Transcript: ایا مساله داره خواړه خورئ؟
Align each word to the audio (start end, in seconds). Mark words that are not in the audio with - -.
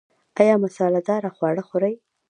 ایا 0.39 0.55
مساله 0.63 1.01
داره 1.09 1.29
خواړه 1.35 1.63
خورئ؟ 1.69 1.93